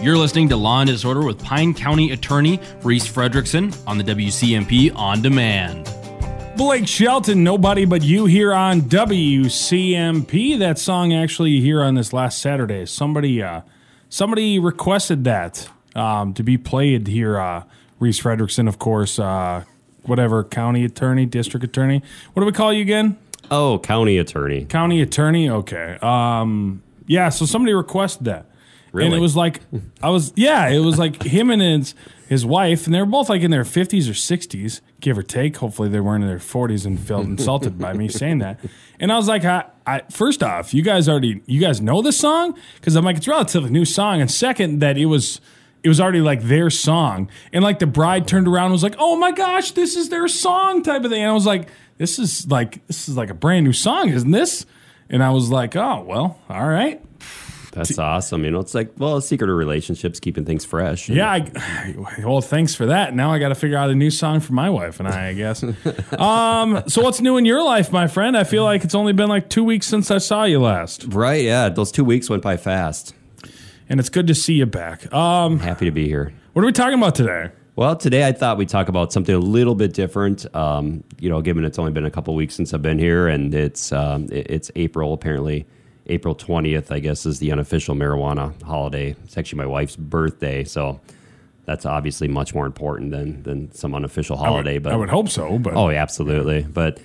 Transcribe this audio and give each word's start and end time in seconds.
You're 0.00 0.16
listening 0.16 0.48
to 0.50 0.56
Law 0.56 0.80
and 0.80 0.88
Disorder 0.88 1.24
with 1.24 1.42
Pine 1.42 1.74
County 1.74 2.12
Attorney 2.12 2.60
Reese 2.82 3.08
Fredrickson 3.08 3.76
on 3.84 3.98
the 3.98 4.04
WCMP 4.04 4.94
On 4.94 5.20
Demand. 5.20 5.92
Blake 6.56 6.86
Shelton, 6.86 7.42
Nobody 7.42 7.84
But 7.84 8.04
You 8.04 8.26
here 8.26 8.54
on 8.54 8.82
WCMP. 8.82 10.56
That 10.56 10.78
song 10.78 11.12
actually 11.12 11.60
here 11.60 11.82
on 11.82 11.96
this 11.96 12.12
last 12.12 12.40
Saturday. 12.40 12.86
Somebody 12.86 13.42
uh, 13.42 13.62
somebody 14.08 14.60
requested 14.60 15.24
that 15.24 15.68
um, 15.96 16.32
to 16.34 16.44
be 16.44 16.56
played 16.56 17.08
here. 17.08 17.40
Uh, 17.40 17.64
Reese 17.98 18.20
Fredrickson, 18.20 18.68
of 18.68 18.78
course, 18.78 19.18
uh, 19.18 19.64
whatever, 20.02 20.44
county 20.44 20.84
attorney, 20.84 21.26
district 21.26 21.64
attorney. 21.64 22.04
What 22.34 22.42
do 22.42 22.46
we 22.46 22.52
call 22.52 22.72
you 22.72 22.82
again? 22.82 23.18
Oh, 23.50 23.80
county 23.80 24.16
attorney. 24.16 24.64
County 24.64 25.02
attorney? 25.02 25.50
Okay. 25.50 25.98
Um, 26.00 26.84
yeah, 27.08 27.30
so 27.30 27.46
somebody 27.46 27.74
requested 27.74 28.26
that. 28.26 28.46
And 29.06 29.14
it 29.14 29.20
was 29.20 29.36
like, 29.36 29.60
I 30.02 30.10
was, 30.10 30.32
yeah, 30.36 30.68
it 30.68 30.78
was 30.80 30.98
like 30.98 31.22
him 31.22 31.50
and 31.50 31.60
his, 31.60 31.94
his 32.28 32.44
wife, 32.44 32.86
and 32.86 32.94
they 32.94 33.00
were 33.00 33.06
both 33.06 33.28
like 33.28 33.42
in 33.42 33.50
their 33.50 33.64
50s 33.64 34.08
or 34.08 34.12
60s, 34.12 34.80
give 35.00 35.16
or 35.16 35.22
take. 35.22 35.56
Hopefully 35.56 35.88
they 35.88 36.00
weren't 36.00 36.22
in 36.24 36.28
their 36.28 36.38
40s 36.38 36.84
and 36.84 36.98
felt 37.00 37.24
insulted 37.26 37.78
by 37.78 37.92
me 37.92 38.08
saying 38.08 38.38
that. 38.38 38.60
And 39.00 39.10
I 39.10 39.16
was 39.16 39.28
like, 39.28 39.44
I, 39.44 39.64
I, 39.86 40.02
first 40.10 40.42
off, 40.42 40.74
you 40.74 40.82
guys 40.82 41.08
already, 41.08 41.40
you 41.46 41.60
guys 41.60 41.80
know 41.80 42.02
this 42.02 42.18
song? 42.18 42.58
Because 42.76 42.96
I'm 42.96 43.04
like, 43.04 43.16
it's 43.16 43.26
a 43.26 43.30
relatively 43.30 43.70
new 43.70 43.84
song. 43.84 44.20
And 44.20 44.30
second, 44.30 44.80
that 44.80 44.98
it 44.98 45.06
was, 45.06 45.40
it 45.82 45.88
was 45.88 46.00
already 46.00 46.20
like 46.20 46.42
their 46.42 46.70
song. 46.70 47.30
And 47.52 47.64
like 47.64 47.78
the 47.78 47.86
bride 47.86 48.28
turned 48.28 48.48
around 48.48 48.66
and 48.66 48.72
was 48.72 48.82
like, 48.82 48.96
oh 48.98 49.16
my 49.16 49.32
gosh, 49.32 49.72
this 49.72 49.96
is 49.96 50.08
their 50.08 50.28
song 50.28 50.82
type 50.82 51.04
of 51.04 51.10
thing. 51.10 51.22
And 51.22 51.30
I 51.30 51.34
was 51.34 51.46
like, 51.46 51.68
this 51.96 52.18
is 52.18 52.46
like, 52.50 52.86
this 52.88 53.08
is 53.08 53.16
like 53.16 53.30
a 53.30 53.34
brand 53.34 53.64
new 53.64 53.72
song, 53.72 54.10
isn't 54.10 54.30
this? 54.30 54.66
And 55.08 55.22
I 55.22 55.30
was 55.30 55.50
like, 55.50 55.76
oh, 55.76 56.02
well, 56.06 56.40
all 56.48 56.68
right. 56.68 57.02
That's 57.78 57.98
awesome. 57.98 58.44
You 58.44 58.50
know, 58.50 58.60
it's 58.60 58.74
like, 58.74 58.92
well, 58.98 59.16
a 59.16 59.22
secret 59.22 59.48
of 59.50 59.56
relationships, 59.56 60.20
keeping 60.20 60.44
things 60.44 60.64
fresh. 60.64 61.08
Yeah, 61.08 61.30
I, 61.30 61.94
well, 62.24 62.40
thanks 62.40 62.74
for 62.74 62.86
that. 62.86 63.14
Now 63.14 63.32
I 63.32 63.38
got 63.38 63.48
to 63.48 63.54
figure 63.54 63.76
out 63.78 63.88
a 63.90 63.94
new 63.94 64.10
song 64.10 64.40
for 64.40 64.52
my 64.52 64.68
wife 64.68 64.98
and 65.00 65.08
I, 65.08 65.28
I 65.28 65.32
guess. 65.34 65.62
um, 66.18 66.82
so 66.88 67.02
what's 67.02 67.20
new 67.20 67.36
in 67.36 67.44
your 67.44 67.62
life, 67.62 67.92
my 67.92 68.06
friend? 68.08 68.36
I 68.36 68.44
feel 68.44 68.64
like 68.64 68.84
it's 68.84 68.94
only 68.94 69.12
been 69.12 69.28
like 69.28 69.48
two 69.48 69.64
weeks 69.64 69.86
since 69.86 70.10
I 70.10 70.18
saw 70.18 70.44
you 70.44 70.60
last, 70.60 71.04
Right. 71.08 71.42
Yeah. 71.44 71.68
Those 71.68 71.92
two 71.92 72.04
weeks 72.04 72.28
went 72.28 72.42
by 72.42 72.56
fast. 72.56 73.14
and 73.88 74.00
it's 74.00 74.08
good 74.08 74.26
to 74.26 74.34
see 74.34 74.54
you 74.54 74.66
back. 74.66 75.12
Um, 75.14 75.60
Happy 75.60 75.84
to 75.84 75.90
be 75.90 76.06
here. 76.08 76.32
what 76.52 76.62
are 76.62 76.66
we 76.66 76.72
talking 76.72 76.98
about 76.98 77.14
today? 77.14 77.50
Well, 77.76 77.94
today 77.94 78.26
I 78.26 78.32
thought 78.32 78.58
we'd 78.58 78.68
talk 78.68 78.88
about 78.88 79.12
something 79.12 79.32
a 79.32 79.38
little 79.38 79.76
bit 79.76 79.92
different. 79.94 80.52
Um, 80.52 81.04
you 81.20 81.28
know, 81.30 81.40
given 81.40 81.64
it's 81.64 81.78
only 81.78 81.92
been 81.92 82.04
a 82.04 82.10
couple 82.10 82.34
weeks 82.34 82.56
since 82.56 82.74
I've 82.74 82.82
been 82.82 82.98
here, 82.98 83.28
and 83.28 83.54
it's 83.54 83.92
um, 83.92 84.26
it's 84.32 84.72
April 84.74 85.12
apparently. 85.12 85.64
April 86.08 86.34
twentieth, 86.34 86.90
I 86.92 86.98
guess, 87.00 87.26
is 87.26 87.38
the 87.38 87.52
unofficial 87.52 87.94
marijuana 87.94 88.60
holiday. 88.62 89.14
It's 89.24 89.36
actually 89.36 89.58
my 89.58 89.66
wife's 89.66 89.96
birthday, 89.96 90.64
so 90.64 91.00
that's 91.64 91.84
obviously 91.84 92.28
much 92.28 92.54
more 92.54 92.66
important 92.66 93.10
than 93.10 93.42
than 93.42 93.72
some 93.72 93.94
unofficial 93.94 94.36
holiday. 94.36 94.78
but 94.78 94.92
I 94.92 94.96
would 94.96 95.10
hope 95.10 95.28
so, 95.28 95.58
but 95.58 95.74
Oh, 95.74 95.90
yeah, 95.90 96.00
absolutely. 96.02 96.62
But 96.62 97.00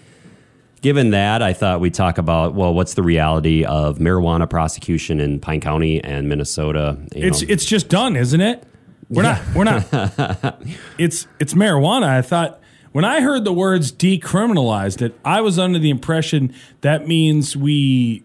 given 0.81 1.11
that, 1.11 1.41
I 1.41 1.53
thought 1.53 1.79
we'd 1.79 1.93
talk 1.93 2.17
about 2.17 2.53
well, 2.53 2.73
what's 2.73 2.93
the 2.93 3.03
reality 3.03 3.65
of 3.65 3.97
marijuana 3.97 4.49
prosecution 4.49 5.19
in 5.19 5.39
Pine 5.39 5.59
County 5.61 6.03
and 6.03 6.29
Minnesota? 6.29 6.97
You 7.15 7.27
it's 7.27 7.41
know, 7.41 7.47
it's 7.49 7.65
just 7.65 7.89
done, 7.89 8.15
isn't 8.15 8.41
it? 8.41 8.63
We're 9.09 9.23
not 9.23 9.41
we're 9.53 9.63
not. 9.65 9.85
it's 10.97 11.27
it's 11.39 11.53
marijuana. 11.53 12.03
I 12.05 12.21
thought 12.21 12.59
when 12.93 13.05
I 13.05 13.21
heard 13.21 13.43
the 13.43 13.53
words 13.53 13.91
decriminalized 13.91 15.01
it, 15.01 15.13
I 15.25 15.41
was 15.41 15.59
under 15.59 15.77
the 15.77 15.89
impression 15.89 16.53
that 16.81 17.07
means 17.07 17.57
we 17.57 18.23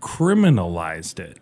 decriminalized 0.00 1.18
it. 1.20 1.38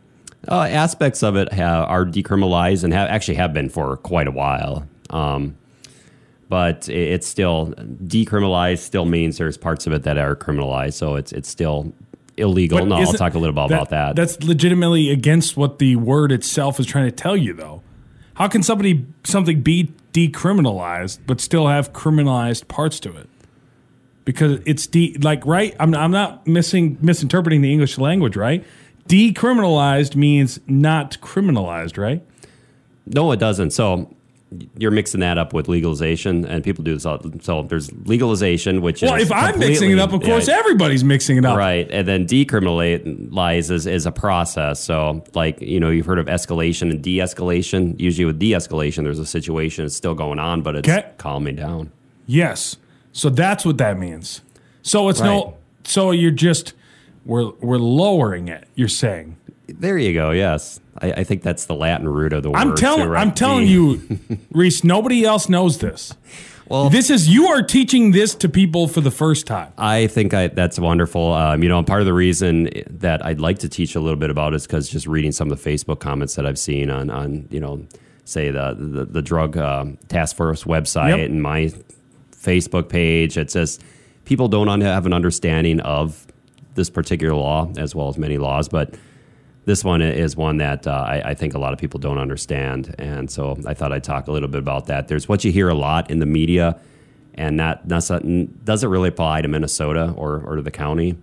uh, 0.48 0.62
aspects 0.62 1.22
of 1.22 1.36
it 1.36 1.52
have, 1.52 1.84
are 1.88 2.06
decriminalized 2.06 2.82
and 2.82 2.92
have 2.94 3.08
actually 3.10 3.34
have 3.34 3.52
been 3.52 3.68
for 3.68 3.96
quite 3.98 4.26
a 4.26 4.30
while. 4.30 4.86
Um, 5.10 5.54
but 6.48 6.88
it- 6.88 6.94
it's 7.12 7.26
still 7.26 7.74
decriminalized. 8.04 8.78
Still 8.78 9.04
means 9.04 9.36
there's 9.38 9.58
parts 9.58 9.86
of 9.86 9.92
it 9.92 10.02
that 10.04 10.16
are 10.18 10.34
criminalized, 10.34 10.94
so 10.94 11.16
it's 11.16 11.30
it's 11.32 11.48
still 11.48 11.92
illegal. 12.38 12.78
But 12.78 12.88
no, 12.88 12.96
I'll 12.96 13.12
talk 13.18 13.34
a 13.34 13.38
little 13.38 13.52
bit 13.54 13.64
about 13.64 13.90
that. 13.90 14.16
That's 14.16 14.42
legitimately 14.42 15.10
against 15.10 15.56
what 15.58 15.78
the 15.78 15.96
word 15.96 16.32
itself 16.32 16.80
is 16.80 16.86
trying 16.86 17.04
to 17.04 17.12
tell 17.12 17.36
you, 17.36 17.52
though. 17.52 17.82
How 18.34 18.48
can 18.48 18.62
somebody 18.62 19.04
something 19.24 19.60
be 19.60 19.92
decriminalized 20.14 21.18
but 21.26 21.40
still 21.40 21.66
have 21.68 21.92
criminalized 21.92 22.66
parts 22.68 22.98
to 23.00 23.14
it? 23.14 23.28
Because 24.30 24.60
it's 24.64 24.86
de 24.86 25.16
like 25.20 25.44
right. 25.44 25.74
I'm 25.80 25.92
I'm 25.94 26.12
not 26.12 26.46
missing 26.46 26.96
misinterpreting 27.00 27.62
the 27.62 27.72
English 27.72 27.98
language, 27.98 28.36
right? 28.36 28.64
Decriminalized 29.08 30.14
means 30.14 30.60
not 30.68 31.18
criminalized, 31.20 31.98
right? 31.98 32.22
No, 33.06 33.32
it 33.32 33.40
doesn't. 33.40 33.72
So 33.72 34.14
you're 34.78 34.92
mixing 34.92 35.18
that 35.20 35.36
up 35.36 35.52
with 35.52 35.66
legalization, 35.68 36.44
and 36.44 36.62
people 36.62 36.84
do 36.84 36.94
this. 36.94 37.04
All, 37.06 37.20
so 37.40 37.64
there's 37.64 37.90
legalization, 38.06 38.82
which 38.82 39.02
is 39.02 39.10
Well, 39.10 39.20
if 39.20 39.32
I'm 39.32 39.58
mixing 39.58 39.90
it 39.90 39.98
up, 39.98 40.12
of 40.12 40.22
course 40.22 40.46
yeah, 40.46 40.58
everybody's 40.58 41.02
mixing 41.02 41.36
it 41.36 41.44
up. 41.44 41.56
Right, 41.58 41.88
and 41.90 42.06
then 42.06 42.24
decriminalize 42.24 43.70
is, 43.70 43.86
is 43.88 44.06
a 44.06 44.12
process. 44.12 44.78
So, 44.82 45.24
like 45.34 45.60
you 45.60 45.80
know, 45.80 45.90
you've 45.90 46.06
heard 46.06 46.20
of 46.20 46.26
escalation 46.26 46.90
and 46.90 47.02
de-escalation. 47.02 47.98
Usually, 47.98 48.26
with 48.26 48.38
de-escalation, 48.38 49.02
there's 49.02 49.18
a 49.18 49.26
situation 49.26 49.86
it's 49.86 49.96
still 49.96 50.14
going 50.14 50.38
on, 50.38 50.62
but 50.62 50.76
it's 50.76 50.88
Okay. 50.88 51.08
calming 51.18 51.56
down. 51.56 51.90
Yes. 52.26 52.76
So 53.12 53.28
that's 53.30 53.64
what 53.64 53.78
that 53.78 53.98
means. 53.98 54.40
So 54.82 55.08
it's 55.08 55.20
no. 55.20 55.56
So 55.84 56.10
you're 56.10 56.30
just 56.30 56.74
we're 57.24 57.50
we're 57.60 57.78
lowering 57.78 58.48
it. 58.48 58.66
You're 58.74 58.88
saying. 58.88 59.36
There 59.66 59.96
you 59.98 60.12
go. 60.12 60.30
Yes, 60.32 60.80
I, 61.00 61.12
I 61.12 61.24
think 61.24 61.42
that's 61.42 61.66
the 61.66 61.74
Latin 61.76 62.08
root 62.08 62.32
of 62.32 62.42
the 62.42 62.50
word. 62.50 62.58
I'm 62.58 62.74
telling. 62.74 63.04
too, 63.04 63.10
right? 63.10 63.20
I'm 63.20 63.32
telling 63.32 63.66
you, 63.68 64.18
Reese. 64.50 64.82
Nobody 64.84 65.24
else 65.24 65.48
knows 65.48 65.78
this. 65.78 66.12
Well, 66.68 66.88
This 66.88 67.10
is 67.10 67.28
you 67.28 67.48
are 67.48 67.62
teaching 67.62 68.12
this 68.12 68.34
to 68.36 68.48
people 68.48 68.86
for 68.86 69.00
the 69.00 69.10
first 69.10 69.44
time. 69.46 69.72
I 69.76 70.06
think 70.06 70.32
I, 70.34 70.46
that's 70.48 70.78
wonderful. 70.78 71.32
Um, 71.32 71.64
you 71.64 71.68
know, 71.68 71.78
and 71.78 71.86
part 71.86 72.00
of 72.00 72.06
the 72.06 72.12
reason 72.12 72.68
that 72.86 73.24
I'd 73.26 73.40
like 73.40 73.58
to 73.60 73.68
teach 73.68 73.96
a 73.96 74.00
little 74.00 74.18
bit 74.18 74.30
about 74.30 74.54
is 74.54 74.66
because 74.68 74.88
just 74.88 75.06
reading 75.08 75.32
some 75.32 75.50
of 75.50 75.60
the 75.62 75.70
Facebook 75.70 75.98
comments 75.98 76.36
that 76.36 76.46
I've 76.46 76.58
seen 76.60 76.88
on, 76.88 77.10
on 77.10 77.48
you 77.50 77.58
know, 77.58 77.84
say 78.24 78.50
the 78.52 78.76
the, 78.78 79.04
the 79.04 79.22
drug 79.22 79.56
um, 79.56 79.98
task 80.08 80.36
force 80.36 80.62
website 80.64 81.16
Yep. 81.18 81.30
and 81.30 81.42
my 81.42 81.72
Facebook 82.42 82.88
page. 82.88 83.36
It 83.36 83.50
says 83.50 83.78
people 84.24 84.48
don't 84.48 84.68
un- 84.68 84.80
have 84.80 85.06
an 85.06 85.12
understanding 85.12 85.80
of 85.80 86.26
this 86.74 86.88
particular 86.90 87.34
law 87.34 87.70
as 87.76 87.94
well 87.94 88.08
as 88.08 88.16
many 88.18 88.38
laws, 88.38 88.68
but 88.68 88.94
this 89.66 89.84
one 89.84 90.00
is 90.02 90.36
one 90.36 90.56
that 90.56 90.86
uh, 90.86 90.90
I, 90.90 91.30
I 91.30 91.34
think 91.34 91.54
a 91.54 91.58
lot 91.58 91.72
of 91.72 91.78
people 91.78 92.00
don't 92.00 92.18
understand, 92.18 92.94
and 92.98 93.30
so 93.30 93.58
I 93.66 93.74
thought 93.74 93.92
I'd 93.92 94.04
talk 94.04 94.26
a 94.26 94.32
little 94.32 94.48
bit 94.48 94.58
about 94.58 94.86
that. 94.86 95.08
There's 95.08 95.28
what 95.28 95.44
you 95.44 95.52
hear 95.52 95.68
a 95.68 95.74
lot 95.74 96.10
in 96.10 96.18
the 96.18 96.26
media, 96.26 96.80
and 97.34 97.60
that 97.60 97.86
doesn't 97.86 98.64
doesn't 98.64 98.88
really 98.88 99.10
apply 99.10 99.42
to 99.42 99.48
Minnesota 99.48 100.14
or, 100.16 100.40
or 100.46 100.56
to 100.56 100.62
the 100.62 100.70
county. 100.70 101.16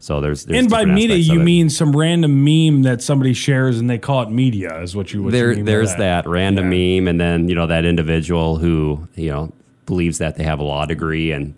So 0.00 0.20
there's, 0.20 0.46
there's 0.46 0.58
and 0.58 0.70
by 0.70 0.86
media, 0.86 1.16
you 1.16 1.38
mean 1.38 1.68
some 1.68 1.94
random 1.94 2.42
meme 2.42 2.82
that 2.82 3.02
somebody 3.02 3.34
shares 3.34 3.78
and 3.78 3.88
they 3.88 3.98
call 3.98 4.22
it 4.22 4.30
media, 4.30 4.80
is 4.82 4.96
what 4.96 5.12
you 5.12 5.22
would 5.22 5.32
there 5.34 5.54
there's 5.54 5.94
that, 5.96 6.26
random 6.26 6.72
Yeah. 6.72 7.00
meme, 7.00 7.06
and 7.08 7.20
then 7.20 7.48
you 7.48 7.54
know 7.54 7.66
that 7.68 7.84
individual 7.84 8.56
who 8.56 9.06
you 9.14 9.30
know 9.30 9.52
believes 9.86 10.18
that 10.18 10.36
they 10.36 10.44
have 10.44 10.58
a 10.58 10.62
law 10.62 10.86
degree 10.86 11.32
and 11.32 11.54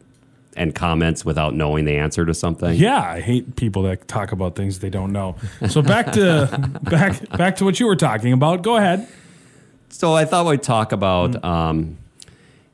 and 0.55 0.75
comments 0.75 1.25
without 1.25 1.55
knowing 1.55 1.87
the 1.87 1.97
answer 1.97 2.27
to 2.27 2.34
something. 2.34 2.75
Yeah, 2.75 3.00
I 3.00 3.21
hate 3.21 3.56
people 3.56 3.83
that 3.84 4.06
talk 4.06 4.33
about 4.33 4.55
things 4.55 4.81
they 4.81 4.91
don't 4.91 5.12
know. 5.12 5.37
So 5.69 5.81
back 5.81 6.12
to 6.12 6.71
back 6.82 7.28
back 7.31 7.56
to 7.56 7.65
what 7.65 7.81
you 7.81 7.87
were 7.87 7.97
talking 7.97 8.32
about. 8.32 8.62
Go 8.62 8.77
ahead. 8.77 9.09
So 9.88 10.15
I 10.15 10.25
thought 10.25 10.47
we'd 10.47 10.62
talk 10.62 10.93
about 10.93 11.43
um, 11.44 11.99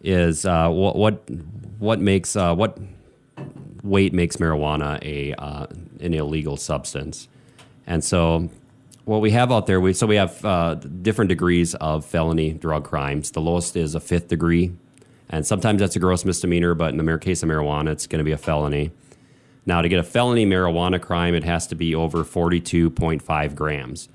is 0.02 0.44
uh, 0.44 0.68
what 0.70 0.96
what 0.96 1.30
what 1.78 2.00
makes 2.00 2.36
uh, 2.36 2.54
what 2.54 2.78
weight 3.82 4.12
makes 4.12 4.36
marijuana 4.36 4.98
a 5.02 5.34
uh, 5.34 5.66
an 6.00 6.14
illegal 6.14 6.56
substance, 6.56 7.28
and 7.86 8.02
so 8.04 8.50
what 9.04 9.22
we 9.22 9.30
have 9.30 9.50
out 9.50 9.66
there, 9.66 9.80
we 9.80 9.94
so 9.94 10.06
we 10.06 10.16
have 10.16 10.44
uh, 10.44 10.74
different 10.74 11.30
degrees 11.30 11.74
of 11.76 12.04
felony 12.04 12.52
drug 12.52 12.84
crimes. 12.84 13.30
The 13.30 13.40
lowest 13.40 13.74
is 13.74 13.94
a 13.94 14.00
fifth 14.00 14.28
degree, 14.28 14.72
and 15.28 15.46
sometimes 15.46 15.80
that's 15.80 15.96
a 15.96 15.98
gross 15.98 16.24
misdemeanor, 16.24 16.74
but 16.74 16.94
in 16.94 17.04
the 17.04 17.18
case 17.18 17.42
of 17.42 17.48
marijuana, 17.48 17.88
it's 17.90 18.06
going 18.06 18.18
to 18.18 18.24
be 18.24 18.32
a 18.32 18.38
felony. 18.38 18.90
Now, 19.66 19.82
to 19.82 19.88
get 19.88 19.98
a 19.98 20.04
felony 20.04 20.46
marijuana 20.46 21.00
crime, 21.00 21.34
it 21.34 21.44
has 21.44 21.66
to 21.66 21.74
be 21.74 21.94
over 21.94 22.24
forty-two 22.24 22.90
point 22.90 23.22
five 23.22 23.54
grams. 23.54 24.08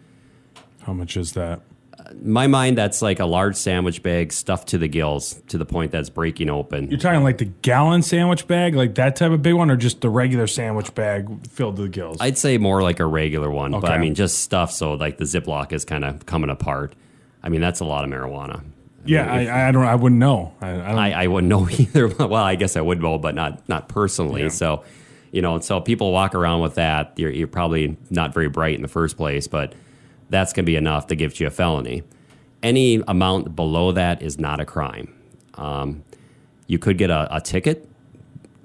How 0.81 0.93
much 0.93 1.15
is 1.15 1.33
that? 1.33 1.61
In 2.09 2.31
my 2.31 2.47
mind, 2.47 2.77
that's 2.77 3.01
like 3.01 3.19
a 3.19 3.25
large 3.25 3.55
sandwich 3.55 4.03
bag 4.03 4.33
stuffed 4.33 4.67
to 4.69 4.77
the 4.77 4.89
gills 4.89 5.41
to 5.47 5.57
the 5.57 5.65
point 5.65 5.91
that's 5.91 6.09
breaking 6.09 6.49
open. 6.49 6.89
You're 6.89 6.99
talking 6.99 7.23
like 7.23 7.37
the 7.37 7.45
gallon 7.45 8.01
sandwich 8.01 8.45
bag, 8.45 8.75
like 8.75 8.95
that 8.95 9.15
type 9.15 9.31
of 9.31 9.41
big 9.41 9.53
one, 9.53 9.71
or 9.71 9.77
just 9.77 10.01
the 10.01 10.09
regular 10.09 10.47
sandwich 10.47 10.93
bag 10.95 11.47
filled 11.47 11.77
to 11.77 11.83
the 11.83 11.89
gills? 11.89 12.17
I'd 12.19 12.37
say 12.37 12.57
more 12.57 12.81
like 12.81 12.99
a 12.99 13.05
regular 13.05 13.49
one, 13.49 13.71
but 13.71 13.89
I 13.91 13.99
mean, 13.99 14.15
just 14.15 14.39
stuff 14.39 14.71
so 14.71 14.95
like 14.95 15.17
the 15.17 15.23
Ziploc 15.25 15.71
is 15.71 15.85
kind 15.85 16.03
of 16.03 16.25
coming 16.25 16.49
apart. 16.49 16.93
I 17.41 17.49
mean, 17.49 17.61
that's 17.61 17.79
a 17.79 17.85
lot 17.85 18.03
of 18.03 18.09
marijuana. 18.09 18.63
Yeah, 19.05 19.31
I, 19.31 19.67
I 19.67 19.71
don't. 19.71 19.83
I 19.85 19.95
wouldn't 19.95 20.19
know. 20.19 20.53
I, 20.61 20.69
I 20.69 20.73
don't. 20.73 20.99
I, 20.99 21.11
I 21.23 21.27
wouldn't 21.27 21.49
know 21.49 21.69
either. 21.77 22.07
well, 22.07 22.35
I 22.35 22.55
guess 22.55 22.75
I 22.75 22.81
would 22.81 23.01
know, 23.01 23.17
but 23.17 23.35
not 23.35 23.67
not 23.67 23.89
personally. 23.89 24.49
So, 24.49 24.83
you 25.31 25.41
know, 25.41 25.59
so 25.59 25.81
people 25.81 26.11
walk 26.11 26.35
around 26.35 26.61
with 26.61 26.75
that. 26.75 27.13
You're, 27.17 27.31
you're 27.31 27.47
probably 27.47 27.97
not 28.09 28.33
very 28.33 28.49
bright 28.49 28.75
in 28.75 28.81
the 28.81 28.87
first 28.87 29.17
place, 29.17 29.47
but 29.47 29.73
that's 30.29 30.53
going 30.53 30.63
to 30.65 30.69
be 30.69 30.75
enough 30.75 31.07
to 31.07 31.15
give 31.15 31.39
you 31.39 31.47
a 31.47 31.51
felony. 31.51 32.03
Any 32.61 33.01
amount 33.07 33.55
below 33.55 33.91
that 33.91 34.21
is 34.21 34.39
not 34.39 34.59
a 34.59 34.65
crime. 34.65 35.13
Um, 35.55 36.03
you 36.67 36.79
could 36.79 36.97
get 36.97 37.09
a, 37.09 37.27
a 37.35 37.41
ticket, 37.41 37.89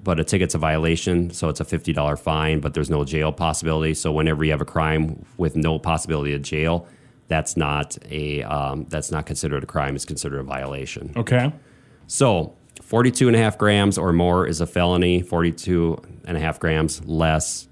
but 0.03 0.19
a 0.19 0.23
ticket's 0.23 0.55
a 0.55 0.57
violation, 0.57 1.31
so 1.31 1.49
it's 1.49 1.59
a 1.59 1.65
fifty 1.65 1.91
dollar 1.91 2.15
fine. 2.15 2.61
But 2.61 2.73
there's 2.73 2.89
no 2.89 3.03
jail 3.03 3.31
possibility. 3.33 3.93
So 3.93 4.11
whenever 4.11 4.43
you 4.43 4.51
have 4.51 4.61
a 4.61 4.65
crime 4.65 5.25
with 5.37 5.55
no 5.55 5.79
possibility 5.79 6.33
of 6.33 6.41
jail, 6.41 6.87
that's 7.29 7.55
not 7.55 7.97
a 8.09 8.43
um, 8.43 8.85
that's 8.89 9.11
not 9.11 9.25
considered 9.25 9.63
a 9.63 9.67
crime. 9.67 9.95
It's 9.95 10.03
considered 10.03 10.39
a 10.39 10.43
violation. 10.43 11.13
Okay. 11.15 11.53
So 12.07 12.57
42 12.81 13.27
and 13.27 13.35
a 13.35 13.39
half 13.39 13.57
grams 13.57 13.97
or 13.97 14.11
more 14.11 14.45
is 14.47 14.59
a 14.59 14.67
felony. 14.67 15.21
42 15.21 16.01
and 16.25 16.35
a 16.35 16.39
half 16.39 16.59
grams 16.59 17.05
less, 17.05 17.67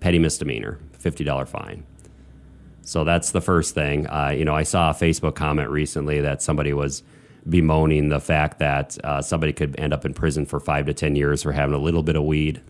petty 0.00 0.18
misdemeanor, 0.18 0.80
$50 0.98 1.46
fine. 1.46 1.84
So 2.80 3.04
that's 3.04 3.30
the 3.32 3.40
first 3.40 3.74
thing. 3.74 4.06
Uh, 4.06 4.30
you 4.36 4.44
know, 4.44 4.54
I 4.54 4.62
saw 4.62 4.90
a 4.90 4.94
Facebook 4.94 5.34
comment 5.34 5.70
recently 5.70 6.20
that 6.22 6.42
somebody 6.42 6.72
was 6.72 7.02
bemoaning 7.48 8.08
the 8.08 8.20
fact 8.20 8.58
that 8.58 8.96
uh, 9.04 9.20
somebody 9.20 9.52
could 9.52 9.78
end 9.78 9.92
up 9.92 10.04
in 10.06 10.14
prison 10.14 10.46
for 10.46 10.60
five 10.60 10.86
to 10.86 10.94
10 10.94 11.14
years 11.14 11.42
for 11.42 11.52
having 11.52 11.74
a 11.74 11.78
little 11.78 12.02
bit 12.02 12.16
of 12.16 12.24
weed. 12.24 12.62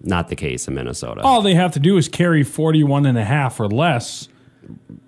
Not 0.00 0.28
the 0.28 0.36
case 0.36 0.66
in 0.66 0.74
Minnesota. 0.74 1.22
All 1.22 1.42
they 1.42 1.54
have 1.54 1.72
to 1.72 1.80
do 1.80 1.96
is 1.96 2.08
carry 2.08 2.42
41 2.42 3.04
and 3.04 3.18
a 3.18 3.24
half 3.24 3.60
or 3.60 3.68
less 3.68 4.28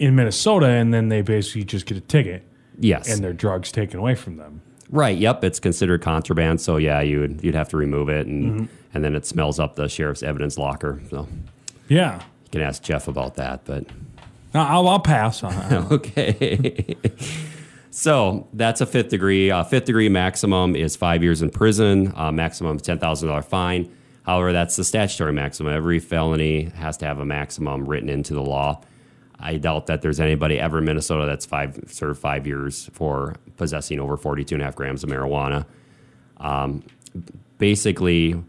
in 0.03 0.17
Minnesota, 0.17 0.67
and 0.67 0.93
then 0.93 1.09
they 1.09 1.23
basically 1.23 1.63
just 1.63 1.87
get 1.87 1.97
a 1.97 2.01
ticket 2.01 2.45
yes. 2.79 3.09
and 3.09 3.23
their 3.23 3.33
drugs 3.33 3.71
taken 3.71 4.01
away 4.01 4.17
from 4.17 4.37
them. 4.37 4.61
Right. 4.91 5.17
Yep. 5.17 5.45
It's 5.45 5.61
considered 5.61 6.03
contraband. 6.03 6.61
So 6.61 6.77
yeah, 6.77 7.01
you 7.01 7.21
would 7.21 7.43
you'd 7.43 7.55
have 7.55 7.69
to 7.71 7.77
remove 7.77 8.09
it, 8.09 8.27
and 8.27 8.69
and 8.93 9.05
then 9.05 9.15
it 9.15 9.25
smells 9.25 9.59
up 9.61 9.77
the 9.77 9.89
sheriff's 9.89 10.23
evidence 10.23 10.59
locker. 10.59 11.01
So 11.09 11.29
Yeah. 11.89 12.17
you 12.17 12.51
can 12.51 12.61
ask 12.63 12.83
Jeff 12.83 13.09
about 13.09 13.37
that. 13.37 13.65
But 13.65 13.87
No, 14.53 14.61
I'll, 14.61 14.89
I'll 14.89 15.01
pass 15.01 15.43
on 15.43 15.55
that. 15.55 15.91
okay. 15.93 16.97
so 17.91 18.49
that's 18.53 18.81
a 18.81 18.87
fifth 18.87 19.09
degree. 19.09 19.51
Uh, 19.51 19.63
fifth 19.65 19.85
degree 19.87 20.09
maximum 20.09 20.75
is 20.77 20.97
five 20.97 21.23
years 21.23 21.41
in 21.43 21.51
prison. 21.51 22.13
Uh, 22.17 22.33
maximum 22.33 22.79
ten 22.79 22.99
thousand 22.99 23.29
dollar 23.29 23.43
fine. 23.43 23.89
However, 24.25 24.53
that's 24.53 24.77
the 24.77 24.85
statutory 24.85 25.33
maximum. 25.33 25.73
Every 25.73 26.01
felony 26.01 26.65
has 26.75 26.97
to 26.99 27.07
have 27.07 27.19
a 27.19 27.25
maximum 27.25 27.87
written 27.87 28.09
into 28.09 28.35
the 28.35 28.43
law. 28.43 28.83
I 29.43 29.57
doubt 29.57 29.87
that 29.87 30.03
there's 30.03 30.21
anybody 30.21 30.59
ever 30.59 30.79
in 30.79 30.85
Minnesota 30.85 31.27
that's 31.27 31.45
five 31.45 31.79
served 31.89 32.21
five 32.21 32.47
years 32.47 32.89
for 32.93 33.37
possessing 33.57 34.01
over 34.01 34.17
42 34.17 34.55
and 34.55 34.63
a 34.63 34.65
half 34.65 34.77
grams 34.77 35.03
of 35.03 35.11
marijuana. 35.11 35.67
Um, 36.39 36.83
basically, 37.59 38.43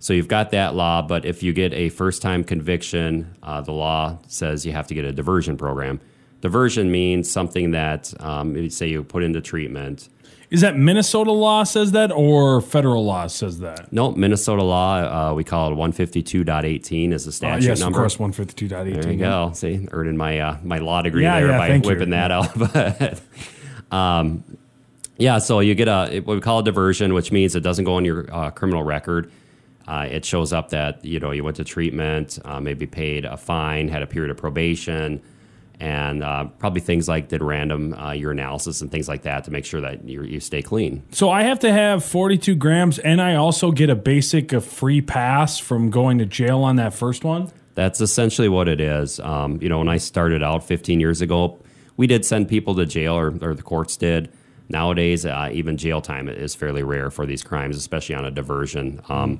so 0.00 0.12
you've 0.12 0.28
got 0.28 0.50
that 0.50 0.74
law, 0.74 1.02
but 1.02 1.24
if 1.24 1.42
you 1.42 1.52
get 1.52 1.72
a 1.72 1.90
first 1.90 2.22
time 2.22 2.42
conviction, 2.42 3.36
uh, 3.42 3.60
the 3.60 3.72
law 3.72 4.18
says 4.26 4.64
you 4.64 4.72
have 4.72 4.86
to 4.88 4.94
get 4.94 5.04
a 5.04 5.12
diversion 5.12 5.56
program. 5.56 6.00
Diversion 6.40 6.90
means 6.90 7.30
something 7.30 7.72
that, 7.72 8.12
um, 8.20 8.70
say 8.70 8.88
you 8.88 9.04
put 9.04 9.22
into 9.22 9.40
treatment. 9.42 10.08
Is 10.50 10.62
that 10.62 10.76
Minnesota 10.76 11.30
law 11.30 11.62
says 11.62 11.92
that 11.92 12.10
or 12.10 12.60
federal 12.60 13.04
law 13.04 13.28
says 13.28 13.60
that? 13.60 13.92
No, 13.92 14.10
Minnesota 14.10 14.64
law, 14.64 15.30
uh, 15.30 15.34
we 15.34 15.44
call 15.44 15.72
it 15.72 15.76
152.18 15.76 17.12
is 17.12 17.24
the 17.24 17.28
Uh, 17.28 17.32
statute 17.32 17.64
yes, 17.66 17.78
number. 17.80 17.98
of 17.98 18.02
course, 18.02 18.16
152.18. 18.16 18.68
There 19.02 19.12
you 19.12 19.18
go. 19.18 19.52
See, 19.54 19.86
earning 19.92 20.16
my 20.16 20.40
uh, 20.40 20.56
my 20.64 20.78
law 20.78 21.02
degree 21.02 21.22
Yeah, 21.22 21.38
there 21.38 21.50
yeah, 21.50 21.58
by 21.58 21.68
thank 21.68 21.84
you. 21.84 21.90
whipping 21.90 22.10
that 22.10 22.30
out. 22.32 22.48
But 23.90 23.96
um, 23.96 24.42
yeah, 25.18 25.38
so 25.38 25.60
you 25.60 25.74
get 25.76 25.86
a 25.88 26.20
what 26.24 26.34
we 26.34 26.40
call 26.40 26.58
a 26.60 26.64
diversion, 26.64 27.14
which 27.14 27.30
means 27.30 27.54
it 27.54 27.60
doesn't 27.60 27.84
go 27.84 27.94
on 27.94 28.04
your 28.04 28.26
uh, 28.34 28.50
criminal 28.50 28.82
record. 28.82 29.30
Uh, 29.86 30.06
it 30.10 30.24
shows 30.24 30.52
up 30.52 30.70
that 30.70 31.04
you 31.04 31.20
know 31.20 31.30
you 31.30 31.44
went 31.44 31.56
to 31.58 31.64
treatment, 31.64 32.38
uh, 32.44 32.60
maybe 32.60 32.86
paid 32.86 33.24
a 33.24 33.36
fine, 33.36 33.86
had 33.88 34.02
a 34.02 34.06
period 34.06 34.30
of 34.30 34.36
probation, 34.36 35.20
and 35.80 36.22
uh, 36.22 36.44
probably 36.58 36.80
things 36.80 37.08
like 37.08 37.28
did 37.28 37.42
random 37.42 37.94
uh, 37.94 38.10
urinalysis 38.10 38.82
and 38.82 38.90
things 38.90 39.08
like 39.08 39.22
that 39.22 39.44
to 39.44 39.50
make 39.50 39.64
sure 39.64 39.80
that 39.80 40.06
you 40.06 40.22
you 40.22 40.38
stay 40.38 40.62
clean. 40.62 41.02
So 41.10 41.30
I 41.30 41.42
have 41.42 41.58
to 41.60 41.72
have 41.72 42.04
42 42.04 42.54
grams, 42.54 42.98
and 42.98 43.20
I 43.20 43.34
also 43.34 43.72
get 43.72 43.90
a 43.90 43.96
basic 43.96 44.52
a 44.52 44.60
free 44.60 45.00
pass 45.00 45.58
from 45.58 45.90
going 45.90 46.18
to 46.18 46.26
jail 46.26 46.62
on 46.62 46.76
that 46.76 46.92
first 46.92 47.24
one. 47.24 47.50
That's 47.74 48.00
essentially 48.00 48.48
what 48.48 48.68
it 48.68 48.80
is. 48.80 49.20
Um, 49.20 49.58
you 49.62 49.68
know, 49.68 49.78
when 49.78 49.88
I 49.88 49.96
started 49.96 50.42
out 50.42 50.62
15 50.64 51.00
years 51.00 51.22
ago, 51.22 51.58
we 51.96 52.06
did 52.06 52.24
send 52.24 52.48
people 52.48 52.74
to 52.74 52.84
jail, 52.84 53.14
or, 53.14 53.28
or 53.40 53.54
the 53.54 53.62
courts 53.62 53.96
did. 53.96 54.30
Nowadays, 54.68 55.26
uh, 55.26 55.50
even 55.52 55.76
jail 55.76 56.00
time 56.00 56.28
is 56.28 56.54
fairly 56.54 56.82
rare 56.82 57.10
for 57.10 57.26
these 57.26 57.42
crimes, 57.42 57.76
especially 57.76 58.14
on 58.14 58.24
a 58.24 58.30
diversion. 58.30 59.00
Um, 59.08 59.38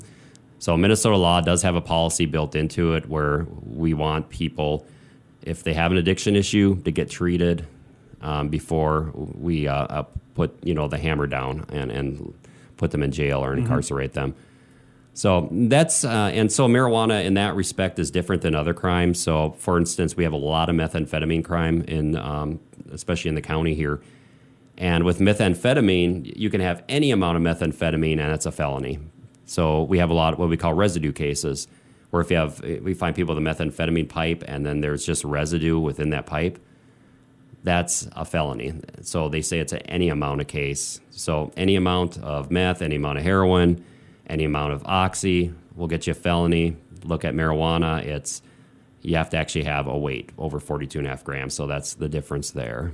so, 0.59 0.77
Minnesota 0.77 1.17
law 1.17 1.41
does 1.41 1.63
have 1.63 1.75
a 1.75 1.81
policy 1.81 2.27
built 2.27 2.55
into 2.55 2.95
it 2.95 3.09
where 3.09 3.47
we 3.63 3.95
want 3.95 4.29
people, 4.29 4.87
if 5.43 5.63
they 5.63 5.75
have 5.75 5.93
an 5.93 5.99
addiction 5.99 6.37
issue, 6.37 6.81
to 6.83 6.91
get 6.91 7.11
treated 7.11 7.67
um, 8.21 8.49
before 8.49 9.11
we 9.15 9.67
uh, 9.69 9.75
uh, 9.75 10.03
put 10.35 10.57
you 10.63 10.75
know 10.75 10.89
the 10.89 10.99
hammer 10.99 11.27
down 11.27 11.67
and, 11.71 11.91
and 11.91 12.35
put 12.77 12.91
them 12.91 13.03
in 13.03 13.13
jail 13.13 13.45
or 13.45 13.55
incarcerate 13.55 14.13
them. 14.13 14.35
So 15.13 15.49
that's 15.51 16.05
uh, 16.05 16.31
and 16.33 16.51
so 16.51 16.69
marijuana 16.69 17.25
in 17.25 17.35
that 17.35 17.55
respect 17.55 17.99
is 17.99 18.11
different 18.11 18.43
than 18.43 18.55
other 18.55 18.73
crimes. 18.73 19.21
So, 19.21 19.51
for 19.59 19.77
instance, 19.79 20.17
we 20.17 20.25
have 20.25 20.33
a 20.33 20.39
lot 20.39 20.69
of 20.69 20.77
methamphetamine 20.77 21.45
crime 21.45 21.83
in, 21.83 22.17
um, 22.17 22.61
especially 22.93 23.29
in 23.29 23.35
the 23.35 23.43
county 23.43 23.75
here. 23.75 24.01
And 24.79 25.05
with 25.05 25.19
methamphetamine, 25.19 26.37
you 26.37 26.49
can 26.49 26.63
have 26.63 26.83
any 26.89 27.11
amount 27.11 27.37
of 27.37 27.43
methamphetamine, 27.43 28.19
and 28.19 28.33
it's 28.33 28.47
a 28.47 28.53
felony. 28.53 28.99
So 29.45 29.83
we 29.83 29.99
have 29.99 30.11
a 30.11 30.15
lot 30.15 30.33
of 30.33 30.39
what 30.39 30.49
we 30.49 30.57
call 30.57 30.73
residue 30.73 31.13
cases, 31.13 31.69
where 32.11 32.21
if 32.21 32.31
you 32.31 32.37
have, 32.37 32.63
eh, 32.65 32.79
we 32.83 32.95
find 32.95 33.15
people 33.15 33.35
with 33.35 33.45
a 33.45 33.49
methamphetamine 33.49 34.09
pipe, 34.09 34.45
and 34.47 34.67
then 34.67 34.81
there's 34.81 35.05
just 35.05 35.25
residue 35.25 35.79
within 35.79 36.11
that 36.11 36.27
pipe. 36.27 36.59
That's 37.63 38.09
a 38.13 38.25
felony. 38.25 38.75
So 39.03 39.29
they 39.29 39.43
say 39.43 39.59
it's 39.61 39.75
any 39.87 40.09
amount 40.09 40.41
of 40.41 40.47
case. 40.47 41.01
So 41.11 41.53
any 41.57 41.77
amount 41.77 42.19
of 42.19 42.51
meth, 42.51 42.81
any 42.83 42.97
amount 42.97 43.19
of 43.19 43.25
heroin, 43.25 43.85
any 44.29 44.45
amount 44.45 44.73
of 44.73 44.83
oxy 44.87 45.53
will 45.77 45.89
get 45.89 46.07
you 46.07 46.13
a 46.13 46.15
felony. 46.15 46.77
Look 47.05 47.25
at 47.25 47.35
marijuana, 47.35 48.03
it's 48.05 48.43
you 49.03 49.17
have 49.17 49.31
to 49.31 49.37
actually 49.37 49.65
have 49.65 49.87
a 49.87 49.97
weight 49.97 50.31
over 50.39 50.61
42 50.61 50.99
and 50.99 51.07
a 51.07 51.11
half 51.11 51.25
grams. 51.25 51.55
So 51.55 51.67
that's 51.67 51.95
the 51.95 52.09
difference 52.09 52.51
there. 52.51 52.93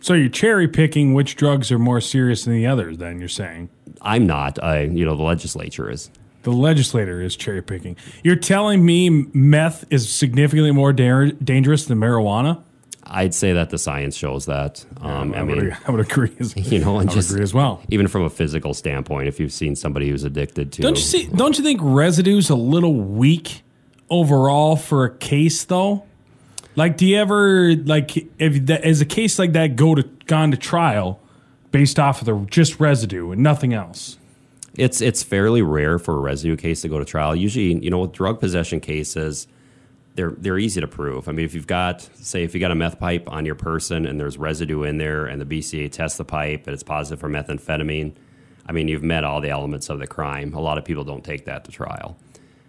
So 0.00 0.14
you're 0.14 0.28
cherry 0.28 0.66
picking 0.68 1.14
which 1.14 1.36
drugs 1.36 1.70
are 1.70 1.78
more 1.78 2.00
serious 2.00 2.44
than 2.44 2.54
the 2.54 2.66
others. 2.66 2.98
Then 2.98 3.20
you're 3.20 3.28
saying 3.28 3.70
I'm 4.00 4.26
not, 4.26 4.62
I, 4.62 4.82
you 4.82 5.04
know, 5.04 5.16
the 5.16 5.22
legislature 5.22 5.90
is. 5.90 6.10
The 6.42 6.52
legislator 6.52 7.20
is 7.20 7.36
cherry 7.36 7.62
picking. 7.62 7.96
You're 8.22 8.36
telling 8.36 8.84
me 8.84 9.08
meth 9.32 9.84
is 9.90 10.10
significantly 10.10 10.72
more 10.72 10.92
da- 10.92 11.32
dangerous 11.42 11.86
than 11.86 11.98
marijuana? 11.98 12.62
I'd 13.04 13.34
say 13.34 13.52
that 13.52 13.70
the 13.70 13.78
science 13.78 14.16
shows 14.16 14.46
that. 14.46 14.84
Um, 15.00 15.34
I 15.34 15.38
I, 15.38 15.42
mean, 15.44 15.56
would, 15.56 15.76
I 15.86 15.90
would 15.90 16.00
agree. 16.00 16.34
As, 16.38 16.56
you 16.72 16.78
know, 16.78 16.98
and 16.98 17.10
I 17.10 17.12
just 17.12 17.30
agree 17.30 17.42
as 17.42 17.52
well. 17.52 17.82
even 17.88 18.06
from 18.08 18.22
a 18.22 18.30
physical 18.30 18.74
standpoint, 18.74 19.28
if 19.28 19.40
you've 19.40 19.52
seen 19.52 19.76
somebody 19.76 20.08
who's 20.08 20.24
addicted 20.24 20.72
to, 20.72 20.82
Don't 20.82 20.96
you 20.96 21.02
see? 21.02 21.26
Don't 21.26 21.58
you 21.58 21.64
think 21.64 21.80
residue's 21.82 22.48
a 22.48 22.54
little 22.54 22.94
weak 22.94 23.62
overall 24.08 24.76
for 24.76 25.04
a 25.04 25.14
case 25.16 25.64
though? 25.64 26.04
Like, 26.74 26.96
do 26.96 27.04
you 27.06 27.18
ever 27.18 27.74
like 27.74 28.16
if 28.38 28.66
that, 28.66 28.82
as 28.82 29.00
a 29.00 29.04
case 29.04 29.38
like 29.38 29.52
that 29.52 29.76
go 29.76 29.94
to 29.94 30.04
gone 30.26 30.52
to 30.52 30.56
trial 30.56 31.20
based 31.70 31.98
off 31.98 32.20
of 32.20 32.26
the 32.26 32.46
just 32.50 32.80
residue 32.80 33.30
and 33.32 33.42
nothing 33.42 33.74
else? 33.74 34.16
It's 34.76 35.00
it's 35.00 35.22
fairly 35.22 35.62
rare 35.62 35.98
for 35.98 36.16
a 36.16 36.20
residue 36.20 36.56
case 36.56 36.80
to 36.82 36.88
go 36.88 36.98
to 36.98 37.04
trial. 37.04 37.36
Usually, 37.36 37.74
you 37.82 37.90
know, 37.90 38.00
with 38.00 38.12
drug 38.12 38.40
possession 38.40 38.80
cases, 38.80 39.46
they're 40.14 40.32
they're 40.38 40.58
easy 40.58 40.80
to 40.80 40.88
prove. 40.88 41.28
I 41.28 41.32
mean, 41.32 41.44
if 41.44 41.54
you've 41.54 41.66
got 41.66 42.00
say 42.16 42.42
if 42.42 42.54
you 42.54 42.60
got 42.60 42.70
a 42.70 42.74
meth 42.74 42.98
pipe 42.98 43.30
on 43.30 43.44
your 43.44 43.54
person 43.54 44.06
and 44.06 44.18
there's 44.18 44.38
residue 44.38 44.82
in 44.84 44.98
there, 44.98 45.26
and 45.26 45.40
the 45.40 45.44
BCA 45.44 45.90
tests 45.90 46.18
the 46.18 46.24
pipe 46.24 46.66
and 46.66 46.74
it's 46.74 46.82
positive 46.82 47.20
for 47.20 47.28
methamphetamine, 47.28 48.14
I 48.66 48.72
mean, 48.72 48.88
you've 48.88 49.02
met 49.02 49.24
all 49.24 49.40
the 49.40 49.50
elements 49.50 49.90
of 49.90 49.98
the 49.98 50.06
crime. 50.06 50.54
A 50.54 50.60
lot 50.60 50.78
of 50.78 50.84
people 50.84 51.04
don't 51.04 51.24
take 51.24 51.44
that 51.44 51.64
to 51.64 51.72
trial. 51.72 52.16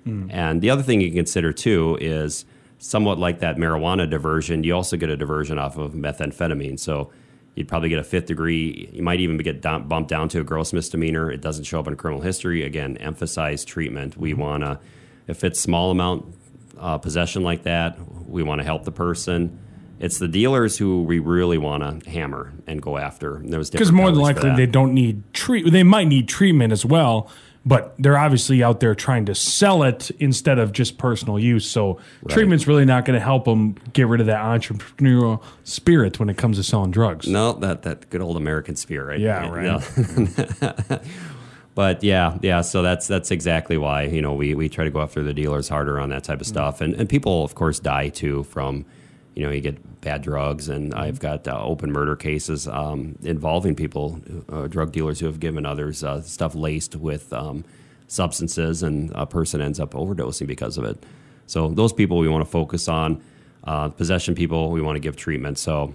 Hmm. 0.04 0.30
And 0.30 0.62
the 0.62 0.70
other 0.70 0.84
thing 0.84 1.00
you 1.00 1.08
can 1.08 1.18
consider 1.18 1.54
too 1.54 1.98
is 2.02 2.46
somewhat 2.80 3.18
like 3.18 3.40
that 3.40 3.56
marijuana 3.56 4.10
diversion. 4.10 4.64
You 4.64 4.76
also 4.76 4.98
get 4.98 5.10
a 5.10 5.16
diversion 5.16 5.58
off 5.58 5.78
of 5.78 5.94
methamphetamine. 5.94 6.78
So 6.78 7.12
you'd 7.56 7.68
probably 7.68 7.90
get 7.90 8.00
a 8.00 8.04
fifth 8.04 8.26
degree. 8.26 8.90
You 8.92 9.04
might 9.04 9.20
even 9.20 9.38
get 9.38 9.62
down, 9.62 9.88
bumped 9.88 10.10
down 10.10 10.30
to 10.30 10.42
a 10.42 10.44
gross 10.44 10.74
misdemeanor. 10.74 11.32
It 11.32 11.42
doesn't 11.42 11.66
show 11.66 11.80
up 11.80 11.88
in 11.88 11.96
criminal 11.96 12.22
history. 12.22 12.64
Again, 12.64 12.98
emphasize 12.98 13.64
treatment. 13.64 14.18
We 14.18 14.34
want 14.34 14.64
to, 14.64 14.80
if 15.28 15.44
it's 15.44 15.60
small 15.60 15.92
amount 15.92 16.36
uh, 16.78 16.98
possession 16.98 17.44
like 17.44 17.64
that, 17.64 17.98
we 18.28 18.44
want 18.44 18.60
to 18.60 18.66
help 18.66 18.84
the 18.84 18.92
person. 18.92 19.60
It's 20.00 20.18
the 20.18 20.28
dealers 20.28 20.78
who 20.78 21.04
we 21.04 21.20
really 21.20 21.58
want 21.58 22.04
to 22.04 22.10
hammer 22.10 22.52
and 22.68 22.82
go 22.82 22.98
after. 22.98 23.38
Because 23.38 23.92
more 23.92 24.12
than 24.12 24.20
likely 24.20 24.54
they 24.56 24.66
don't 24.66 24.94
need 24.94 25.24
treat. 25.34 25.72
They 25.72 25.84
might 25.84 26.08
need 26.08 26.28
treatment 26.28 26.74
as 26.74 26.84
well, 26.84 27.30
but 27.66 27.96
they're 27.98 28.18
obviously 28.18 28.62
out 28.62 28.80
there 28.80 28.94
trying 28.94 29.26
to 29.26 29.36
sell 29.36 29.84
it 29.84 30.12
instead 30.20 30.60
of 30.60 30.74
just 30.74 30.98
personal 30.98 31.40
use. 31.40 31.70
So 31.70 32.00
treatment's 32.28 32.68
really 32.68 32.86
not 32.86 33.06
going 33.06 33.18
to 33.18 33.24
help 33.24 33.46
them 33.46 33.76
get 33.94 34.08
rid 34.08 34.20
of 34.20 34.28
that 34.28 34.44
entrepreneurial 34.44 35.42
spirit 35.64 36.20
when 36.20 36.30
it 36.30 36.38
comes 36.38 36.58
to 36.58 36.64
selling 36.64 36.92
drugs. 36.92 37.28
No, 37.28 37.54
that 37.54 37.84
that 37.84 38.10
good 38.10 38.22
old 38.22 38.36
American 38.36 38.76
spirit. 38.76 39.22
Yeah, 39.22 39.50
right. 39.50 39.64
No. 39.64 41.00
but 41.76 42.04
yeah, 42.04 42.38
yeah. 42.42 42.62
So 42.62 42.82
that's 42.82 43.08
that's 43.08 43.32
exactly 43.32 43.78
why 43.78 44.04
you 44.04 44.22
know 44.22 44.34
we 44.34 44.56
we 44.56 44.68
try 44.68 44.84
to 44.84 44.92
go 44.92 45.02
after 45.02 45.24
the 45.24 45.34
dealers 45.34 45.70
harder 45.70 46.00
on 46.00 46.10
that 46.10 46.26
type 46.26 46.42
of 46.42 46.48
mm. 46.48 46.50
stuff, 46.50 46.82
and 46.82 46.94
and 46.96 47.08
people 47.08 47.44
of 47.44 47.56
course 47.56 47.80
die 47.80 48.10
too 48.10 48.44
from 48.44 48.86
you 49.36 49.44
know, 49.44 49.52
you 49.52 49.62
get 49.62 50.02
bad 50.02 50.22
drugs, 50.22 50.70
and 50.70 50.94
I've 50.94 51.20
got 51.20 51.48
uh, 51.48 51.64
open 51.64 51.92
murder 51.92 52.16
cases 52.16 52.68
um, 52.68 53.18
involving 53.24 53.76
people, 53.76 54.22
uh, 54.50 54.68
drug 54.68 54.92
dealers 54.92 55.20
who 55.20 55.26
have 55.26 55.40
given 55.40 55.66
others 55.66 56.04
uh, 56.04 56.22
stuff 56.22 56.56
laced 56.56 56.96
with 56.96 57.32
um, 57.34 57.64
substances, 58.08 58.84
and 58.84 59.12
a 59.16 59.26
person 59.26 59.62
ends 59.62 59.80
up 59.80 59.92
overdosing 59.92 60.48
because 60.48 60.78
of 60.78 60.84
it. 60.84 61.04
So 61.48 61.70
those 61.70 61.94
people 61.94 62.18
we 62.18 62.28
want 62.28 62.46
to 62.46 62.52
focus 62.52 62.88
on. 62.88 63.22
Uh, 63.66 63.88
possession 63.88 64.36
people 64.36 64.72
we 64.72 64.82
want 64.82 64.98
to 64.98 65.00
give 65.00 65.16
treatment. 65.16 65.58
So, 65.58 65.94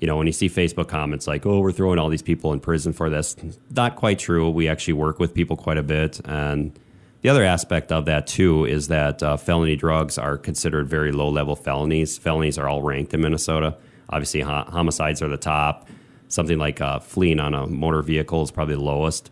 you 0.00 0.08
know, 0.08 0.16
when 0.16 0.26
you 0.26 0.32
see 0.32 0.48
Facebook 0.48 0.88
comments 0.88 1.28
like, 1.28 1.46
"Oh, 1.46 1.60
we're 1.60 1.70
throwing 1.70 2.00
all 2.00 2.08
these 2.08 2.20
people 2.20 2.52
in 2.52 2.58
prison 2.58 2.92
for 2.92 3.08
this," 3.08 3.36
not 3.70 3.94
quite 3.94 4.18
true. 4.18 4.50
We 4.50 4.66
actually 4.66 4.94
work 4.94 5.20
with 5.20 5.32
people 5.32 5.56
quite 5.56 5.78
a 5.78 5.84
bit, 5.84 6.20
and 6.24 6.76
the 7.22 7.28
other 7.28 7.44
aspect 7.44 7.92
of 7.92 8.04
that 8.04 8.26
too 8.26 8.64
is 8.64 8.88
that 8.88 9.22
uh, 9.22 9.36
felony 9.36 9.76
drugs 9.76 10.18
are 10.18 10.38
considered 10.38 10.88
very 10.88 11.12
low-level 11.12 11.56
felonies. 11.56 12.18
Felonies 12.18 12.58
are 12.58 12.68
all 12.68 12.82
ranked 12.82 13.14
in 13.14 13.20
Minnesota. 13.20 13.76
Obviously, 14.08 14.40
ho- 14.40 14.64
homicides 14.68 15.22
are 15.22 15.28
the 15.28 15.36
top. 15.36 15.88
Something 16.28 16.58
like 16.58 16.80
uh, 16.80 16.98
fleeing 16.98 17.40
on 17.40 17.54
a 17.54 17.66
motor 17.66 18.02
vehicle 18.02 18.42
is 18.42 18.50
probably 18.50 18.74
the 18.74 18.82
lowest. 18.82 19.30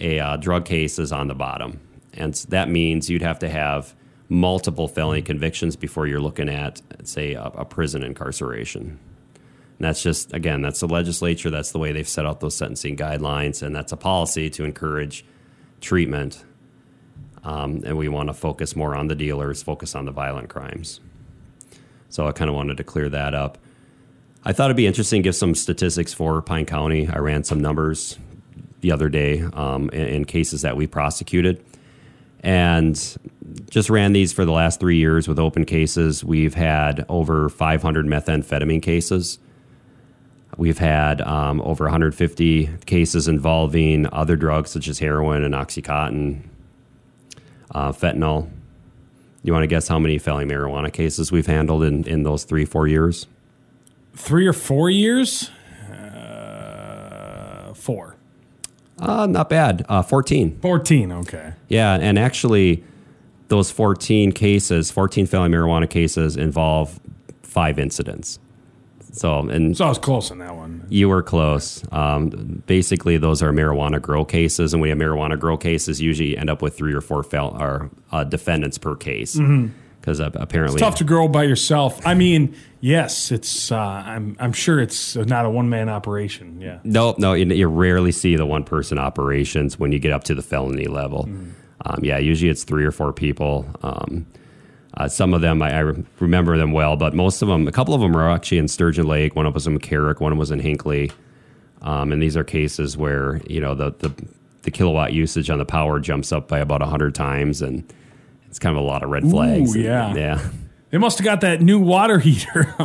A 0.00 0.18
uh, 0.18 0.36
drug 0.36 0.64
case 0.64 0.98
is 0.98 1.12
on 1.12 1.28
the 1.28 1.34
bottom, 1.34 1.80
and 2.12 2.34
that 2.50 2.68
means 2.68 3.08
you'd 3.08 3.22
have 3.22 3.38
to 3.38 3.48
have 3.48 3.94
multiple 4.28 4.88
felony 4.88 5.22
convictions 5.22 5.76
before 5.76 6.06
you're 6.06 6.20
looking 6.20 6.48
at, 6.48 6.82
say, 7.04 7.34
a, 7.34 7.44
a 7.44 7.64
prison 7.64 8.02
incarceration. 8.02 8.98
And 9.78 9.86
that's 9.86 10.02
just, 10.02 10.32
again, 10.32 10.62
that's 10.62 10.80
the 10.80 10.88
legislature. 10.88 11.50
That's 11.50 11.72
the 11.72 11.78
way 11.78 11.92
they've 11.92 12.08
set 12.08 12.26
out 12.26 12.40
those 12.40 12.56
sentencing 12.56 12.96
guidelines. 12.96 13.62
And 13.62 13.74
that's 13.74 13.92
a 13.92 13.96
policy 13.96 14.50
to 14.50 14.64
encourage 14.64 15.24
treatment. 15.80 16.44
Um, 17.46 17.82
and 17.86 17.96
we 17.96 18.08
want 18.08 18.28
to 18.28 18.34
focus 18.34 18.74
more 18.74 18.96
on 18.96 19.06
the 19.06 19.14
dealers, 19.14 19.62
focus 19.62 19.94
on 19.94 20.04
the 20.04 20.10
violent 20.10 20.48
crimes. 20.48 20.98
So 22.08 22.26
I 22.26 22.32
kind 22.32 22.50
of 22.50 22.56
wanted 22.56 22.76
to 22.78 22.84
clear 22.84 23.08
that 23.08 23.34
up. 23.34 23.56
I 24.44 24.52
thought 24.52 24.64
it'd 24.64 24.76
be 24.76 24.86
interesting 24.86 25.22
to 25.22 25.28
give 25.28 25.36
some 25.36 25.54
statistics 25.54 26.12
for 26.12 26.42
Pine 26.42 26.66
County. 26.66 27.08
I 27.08 27.18
ran 27.18 27.44
some 27.44 27.60
numbers 27.60 28.18
the 28.80 28.90
other 28.90 29.08
day 29.08 29.42
um, 29.52 29.90
in, 29.90 30.06
in 30.08 30.24
cases 30.24 30.62
that 30.62 30.76
we 30.76 30.88
prosecuted 30.88 31.64
and 32.40 33.16
just 33.70 33.90
ran 33.90 34.12
these 34.12 34.32
for 34.32 34.44
the 34.44 34.50
last 34.52 34.80
three 34.80 34.96
years 34.96 35.28
with 35.28 35.38
open 35.38 35.64
cases. 35.64 36.24
We've 36.24 36.54
had 36.54 37.06
over 37.08 37.48
500 37.48 38.06
methamphetamine 38.06 38.82
cases. 38.82 39.38
We've 40.56 40.78
had 40.78 41.20
um, 41.20 41.60
over 41.62 41.84
150 41.84 42.70
cases 42.86 43.28
involving 43.28 44.12
other 44.12 44.34
drugs 44.34 44.70
such 44.70 44.88
as 44.88 44.98
heroin 44.98 45.44
and 45.44 45.54
Oxycontin, 45.54 46.42
uh, 47.76 47.92
fentanyl. 47.92 48.48
You 49.42 49.52
want 49.52 49.62
to 49.62 49.68
guess 49.68 49.86
how 49.86 49.98
many 49.98 50.16
felony 50.18 50.52
marijuana 50.52 50.90
cases 50.90 51.30
we've 51.30 51.46
handled 51.46 51.84
in, 51.84 52.04
in 52.08 52.22
those 52.22 52.44
three, 52.44 52.64
four 52.64 52.88
years? 52.88 53.26
Three 54.14 54.46
or 54.46 54.54
four 54.54 54.88
years? 54.88 55.50
Uh, 55.92 57.74
four. 57.74 58.16
Uh, 58.98 59.26
not 59.26 59.50
bad. 59.50 59.84
Uh, 59.90 60.02
14. 60.02 60.58
14, 60.60 61.12
okay. 61.12 61.52
Yeah, 61.68 61.98
and 62.00 62.18
actually, 62.18 62.82
those 63.48 63.70
14 63.70 64.32
cases, 64.32 64.90
14 64.90 65.26
felony 65.26 65.54
marijuana 65.54 65.88
cases, 65.88 66.36
involve 66.36 66.98
five 67.42 67.78
incidents. 67.78 68.38
So, 69.12 69.40
and 69.48 69.76
So 69.76 69.86
I 69.86 69.88
was 69.88 69.98
close 69.98 70.30
on 70.30 70.38
that 70.38 70.54
one. 70.56 70.84
you 70.90 71.08
were 71.08 71.22
close. 71.22 71.82
Um, 71.92 72.62
basically, 72.66 73.16
those 73.16 73.42
are 73.42 73.50
marijuana 73.52 74.00
grow 74.00 74.24
cases, 74.24 74.72
and 74.72 74.82
we 74.82 74.88
have 74.90 74.98
marijuana 74.98 75.38
grow 75.38 75.56
cases 75.56 76.00
usually 76.00 76.36
end 76.36 76.50
up 76.50 76.60
with 76.62 76.76
three 76.76 76.92
or 76.94 77.00
four 77.00 77.22
fel- 77.22 77.56
or 77.60 77.90
uh, 78.12 78.24
defendants 78.24 78.78
per 78.78 78.94
case 78.94 79.38
because 80.00 80.20
apparently 80.20 80.74
it's 80.76 80.82
Tough 80.82 80.96
to 80.96 81.04
grow 81.04 81.26
by 81.28 81.42
yourself. 81.44 82.06
I 82.06 82.14
mean, 82.14 82.54
yes, 82.80 83.32
it's. 83.32 83.72
Uh, 83.72 83.76
I'm. 83.78 84.36
I'm 84.38 84.52
sure 84.52 84.80
it's 84.80 85.16
not 85.16 85.44
a 85.46 85.50
one 85.50 85.68
man 85.68 85.88
operation. 85.88 86.60
Yeah. 86.60 86.78
Nope, 86.84 87.18
no, 87.18 87.32
you, 87.32 87.46
you 87.46 87.66
rarely 87.68 88.12
see 88.12 88.36
the 88.36 88.46
one 88.46 88.64
person 88.64 88.98
operations 88.98 89.78
when 89.78 89.92
you 89.92 89.98
get 89.98 90.12
up 90.12 90.24
to 90.24 90.34
the 90.34 90.42
felony 90.42 90.86
level. 90.86 91.28
Um, 91.84 92.00
yeah, 92.02 92.18
usually 92.18 92.50
it's 92.50 92.64
three 92.64 92.84
or 92.84 92.90
four 92.92 93.12
people. 93.12 93.66
Um, 93.82 94.26
uh, 94.96 95.08
some 95.08 95.34
of 95.34 95.40
them 95.40 95.60
I, 95.62 95.72
I 95.78 95.92
remember 96.20 96.56
them 96.56 96.72
well, 96.72 96.96
but 96.96 97.14
most 97.14 97.42
of 97.42 97.48
them, 97.48 97.68
a 97.68 97.72
couple 97.72 97.94
of 97.94 98.00
them 98.00 98.16
are 98.16 98.30
actually 98.30 98.58
in 98.58 98.68
Sturgeon 98.68 99.06
Lake. 99.06 99.36
One 99.36 99.44
of 99.46 99.52
them 99.52 99.54
was 99.54 99.66
in 99.66 99.78
McCarrick, 99.78 100.20
one 100.20 100.32
of 100.32 100.36
them 100.36 100.38
was 100.38 100.50
in 100.50 100.60
Hinckley. 100.60 101.12
Um, 101.82 102.12
and 102.12 102.22
these 102.22 102.36
are 102.36 102.44
cases 102.44 102.96
where 102.96 103.40
you 103.48 103.60
know 103.60 103.74
the, 103.74 103.90
the 103.98 104.12
the 104.62 104.70
kilowatt 104.70 105.12
usage 105.12 105.50
on 105.50 105.58
the 105.58 105.64
power 105.66 106.00
jumps 106.00 106.32
up 106.32 106.48
by 106.48 106.58
about 106.58 106.82
hundred 106.82 107.14
times, 107.14 107.62
and 107.62 107.84
it's 108.48 108.58
kind 108.58 108.76
of 108.76 108.82
a 108.82 108.86
lot 108.86 109.02
of 109.02 109.10
red 109.10 109.22
flags. 109.28 109.76
yeah. 109.76 110.14
yeah, 110.14 110.48
They 110.90 110.98
must 110.98 111.18
have 111.18 111.24
got 111.24 111.42
that 111.42 111.60
new 111.60 111.78
water 111.78 112.18
heater, 112.26 112.74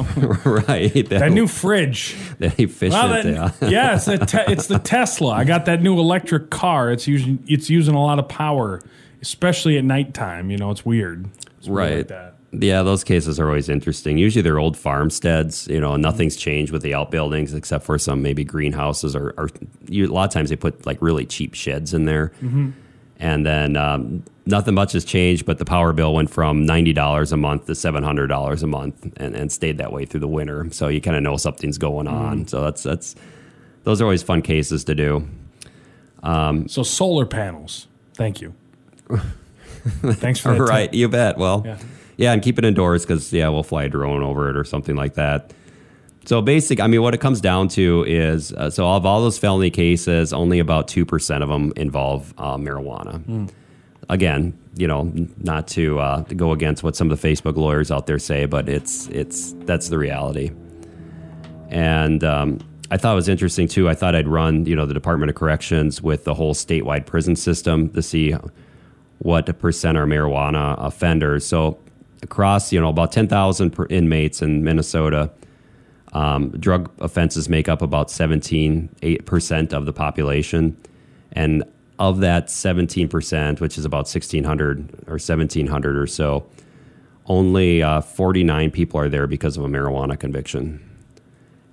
right. 0.46 0.94
That, 0.94 1.10
that 1.10 1.32
new 1.32 1.48
fridge. 1.48 2.16
that 2.40 2.60
efficient. 2.60 2.92
Well, 2.92 3.08
that, 3.24 3.26
yeah. 3.62 3.70
yeah, 3.70 3.96
it's 3.96 4.06
the, 4.06 4.18
te- 4.18 4.52
it's 4.52 4.68
the 4.68 4.78
Tesla. 4.80 5.32
I 5.32 5.44
got 5.46 5.66
that 5.66 5.82
new 5.82 5.98
electric 5.98 6.50
car. 6.52 6.92
It's 6.92 7.08
using 7.08 7.44
it's 7.48 7.70
using 7.70 7.96
a 7.96 8.04
lot 8.04 8.20
of 8.20 8.28
power, 8.28 8.82
especially 9.22 9.78
at 9.78 9.86
nighttime. 9.86 10.52
You 10.52 10.58
know, 10.58 10.70
it's 10.70 10.86
weird. 10.86 11.28
Right. 11.68 12.10
Like. 12.10 12.34
Yeah, 12.54 12.84
those 12.84 13.04
cases 13.04 13.40
are 13.40 13.48
always 13.48 13.70
interesting. 13.70 14.18
Usually 14.18 14.42
they're 14.42 14.60
old 14.60 14.76
farmsteads. 14.78 15.68
You 15.68 15.80
know, 15.80 15.96
nothing's 15.96 16.36
mm-hmm. 16.36 16.42
changed 16.42 16.72
with 16.74 16.82
the 16.82 16.94
outbuildings 16.94 17.54
except 17.54 17.86
for 17.86 17.98
some 17.98 18.22
maybe 18.22 18.44
greenhouses 18.44 19.16
or, 19.16 19.34
or 19.38 19.50
you, 19.88 20.06
a 20.06 20.14
lot 20.14 20.26
of 20.26 20.34
times 20.34 20.50
they 20.50 20.58
put 20.58 20.86
like 20.86 21.02
really 21.02 21.26
cheap 21.26 21.54
sheds 21.54 21.94
in 21.94 22.06
there. 22.06 22.34
Mm-hmm. 22.42 22.72
And 23.20 23.46
then 23.46 23.78
um, 23.78 24.24
nothing 24.46 24.74
much 24.74 24.94
has 24.94 25.06
changed, 25.06 25.46
but 25.46 25.60
the 25.60 25.66
power 25.66 25.94
bill 25.94 26.14
went 26.14 26.30
from 26.30 26.66
$90 26.66 27.32
a 27.32 27.38
month 27.38 27.68
to 27.68 27.74
$700 27.74 28.64
a 28.64 28.68
month 28.68 29.14
and, 29.18 29.36
and 29.36 29.52
stayed 29.52 29.78
that 29.78 29.94
way 29.94 30.06
through 30.06 30.22
the 30.22 30.28
winter. 30.28 30.68
So 30.72 30.88
you 30.88 31.00
kind 31.00 31.16
of 31.16 31.24
know 31.24 31.38
something's 31.38 31.78
going 31.78 32.08
on. 32.08 32.40
Mm-hmm. 32.40 32.48
So 32.48 32.62
that's, 32.62 32.84
that's, 32.84 33.16
those 33.84 34.02
are 34.02 34.06
always 34.06 34.24
fun 34.24 34.42
cases 34.42 34.84
to 34.86 34.96
do. 34.96 35.28
Um, 36.24 36.68
so 36.68 36.84
solar 36.84 37.26
panels. 37.26 37.88
Thank 38.16 38.42
you. 38.42 38.54
Thanks 39.84 40.40
for 40.40 40.50
that. 40.54 40.60
tip. 40.60 40.68
right, 40.70 40.94
you 40.94 41.08
bet. 41.10 41.38
Well, 41.38 41.64
Yeah. 41.66 41.78
yeah, 42.18 42.34
and 42.34 42.42
keep 42.42 42.58
it 42.60 42.66
indoors 42.66 43.06
because 43.06 43.32
yeah, 43.34 43.50
we'll 43.50 43.64
fly 43.64 43.84
a 43.84 43.90
drone 43.90 44.24
over 44.24 44.50
it 44.50 44.58
or 44.58 44.64
something 44.64 44.96
like 44.96 45.16
that. 45.16 45.54
So 46.26 46.40
basic, 46.42 46.80
I 46.80 46.86
mean, 46.86 47.02
what 47.02 47.16
it 47.16 47.20
comes 47.20 47.42
down 47.42 47.68
to 47.70 48.04
is 48.08 48.54
uh, 48.54 48.70
so 48.70 48.88
of 48.88 49.06
all 49.08 49.22
those 49.22 49.40
felony 49.40 49.72
cases, 49.72 50.34
only 50.34 50.60
about 50.60 50.88
two 50.88 51.04
percent 51.06 51.42
of 51.44 51.50
them 51.50 51.74
involve 51.76 52.34
uh, 52.38 52.58
marijuana. 52.58 53.50
Again, 54.10 54.58
you 54.76 54.88
know, 54.88 55.12
not 55.38 55.68
to, 55.70 56.00
uh, 56.00 56.24
to 56.26 56.36
go 56.36 56.52
against 56.52 56.84
what 56.84 56.96
some 56.96 57.10
of 57.10 57.20
the 57.22 57.28
Facebook 57.28 57.56
lawyers 57.56 57.90
out 57.92 58.08
there 58.08 58.20
say, 58.20 58.46
but 58.46 58.70
it's 58.70 59.08
it's 59.08 59.54
that's 59.66 59.90
the 59.90 59.98
reality. 59.98 60.52
And 61.70 62.24
um, 62.24 62.60
I 62.92 62.98
thought 62.98 63.14
it 63.14 63.16
was 63.16 63.30
interesting 63.30 63.68
too. 63.68 63.88
I 63.90 63.96
thought 63.96 64.14
I'd 64.16 64.28
run, 64.28 64.66
you 64.66 64.76
know, 64.76 64.86
the 64.86 64.94
Department 64.94 65.30
of 65.30 65.36
Corrections 65.36 66.02
with 66.02 66.26
the 66.26 66.34
whole 66.34 66.54
statewide 66.54 67.06
prison 67.06 67.36
system 67.36 67.90
to 67.92 68.02
see 68.02 68.36
what 69.22 69.60
percent 69.60 69.98
are 69.98 70.08
marijuana 70.08 70.76
offenders. 70.84 71.46
So 71.46 71.78
across, 72.24 72.74
you 72.74 72.82
know, 72.82 72.90
about 72.90 73.12
10,000 73.12 73.76
inmates 73.92 74.42
in 74.42 74.64
Minnesota, 74.64 75.30
um, 76.14 76.50
drug 76.52 76.92
offenses 77.00 77.48
make 77.48 77.70
up 77.70 77.84
about 77.84 78.08
17% 78.08 79.74
of 79.74 79.86
the 79.86 79.94
population. 79.94 80.76
And 81.34 81.64
of 82.00 82.20
that 82.22 82.48
17%, 82.48 83.62
which 83.62 83.78
is 83.78 83.86
about 83.86 84.06
1,600 84.06 85.04
or 85.06 85.14
1,700 85.14 85.98
or 85.98 86.08
so, 86.08 86.48
only 87.28 87.84
uh, 87.84 88.02
49 88.02 88.72
people 88.72 89.00
are 89.00 89.08
there 89.08 89.28
because 89.28 89.56
of 89.56 89.64
a 89.64 89.68
marijuana 89.68 90.20
conviction. 90.20 90.91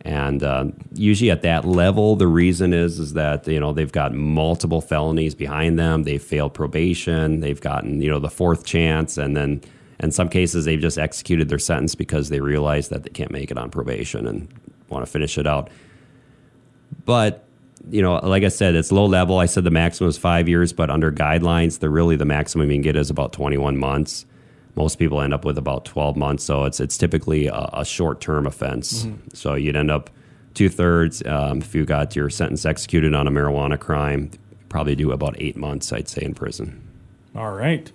And 0.08 0.42
uh, 0.42 0.64
usually 0.94 1.30
at 1.30 1.42
that 1.42 1.66
level, 1.66 2.16
the 2.16 2.26
reason 2.26 2.72
is 2.72 2.98
is 2.98 3.12
that 3.12 3.46
you 3.46 3.60
know 3.60 3.74
they've 3.74 3.92
got 3.92 4.14
multiple 4.14 4.80
felonies 4.80 5.34
behind 5.34 5.78
them. 5.78 6.04
They've 6.04 6.22
failed 6.22 6.54
probation. 6.54 7.40
They've 7.40 7.60
gotten 7.60 8.00
you 8.00 8.08
know 8.10 8.18
the 8.18 8.30
fourth 8.30 8.64
chance, 8.64 9.18
and 9.18 9.36
then 9.36 9.60
in 10.00 10.10
some 10.10 10.30
cases 10.30 10.64
they've 10.64 10.80
just 10.80 10.96
executed 10.96 11.50
their 11.50 11.58
sentence 11.58 11.94
because 11.94 12.30
they 12.30 12.40
realize 12.40 12.88
that 12.88 13.02
they 13.02 13.10
can't 13.10 13.30
make 13.30 13.50
it 13.50 13.58
on 13.58 13.68
probation 13.68 14.26
and 14.26 14.48
want 14.88 15.04
to 15.04 15.12
finish 15.12 15.36
it 15.36 15.46
out. 15.46 15.68
But 17.04 17.44
you 17.90 18.00
know, 18.00 18.14
like 18.14 18.44
I 18.44 18.48
said, 18.48 18.76
it's 18.76 18.90
low 18.90 19.04
level. 19.04 19.38
I 19.38 19.44
said 19.44 19.64
the 19.64 19.70
maximum 19.70 20.08
is 20.08 20.16
five 20.16 20.48
years, 20.48 20.72
but 20.72 20.88
under 20.88 21.12
guidelines, 21.12 21.80
the 21.80 21.90
really 21.90 22.16
the 22.16 22.24
maximum 22.24 22.70
you 22.70 22.76
can 22.76 22.82
get 22.82 22.96
is 22.96 23.10
about 23.10 23.34
21 23.34 23.76
months. 23.76 24.24
Most 24.78 24.96
people 25.00 25.20
end 25.20 25.34
up 25.34 25.44
with 25.44 25.58
about 25.58 25.84
12 25.84 26.16
months, 26.16 26.44
so 26.44 26.62
it's 26.62 26.78
it's 26.78 26.96
typically 26.96 27.48
a, 27.48 27.68
a 27.72 27.84
short 27.84 28.20
term 28.20 28.46
offense. 28.46 29.08
So 29.34 29.54
you'd 29.54 29.74
end 29.74 29.90
up 29.90 30.08
two 30.54 30.68
thirds 30.68 31.20
um, 31.26 31.58
if 31.58 31.74
you 31.74 31.84
got 31.84 32.14
your 32.14 32.30
sentence 32.30 32.64
executed 32.64 33.12
on 33.12 33.26
a 33.26 33.30
marijuana 33.32 33.76
crime. 33.76 34.30
Probably 34.68 34.94
do 34.94 35.10
about 35.10 35.34
eight 35.40 35.56
months, 35.56 35.92
I'd 35.92 36.08
say, 36.08 36.22
in 36.22 36.32
prison. 36.32 36.80
All 37.34 37.50
right. 37.50 37.90